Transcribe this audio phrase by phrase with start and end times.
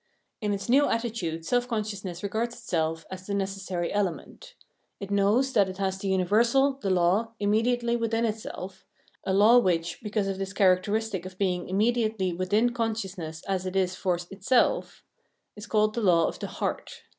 [0.41, 4.55] In its new attitude self consciousness regards itself as the necessary element.
[4.99, 8.83] It knows that it has the universal, the law, immediately within itself,
[9.25, 13.75] a law which, because of this characteristic of being immediately within con sciousness as it
[13.75, 15.03] is for itself,
[15.55, 17.03] is called the Law of the Heart.